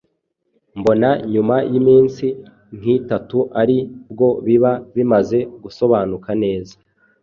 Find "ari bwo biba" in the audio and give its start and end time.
3.61-4.71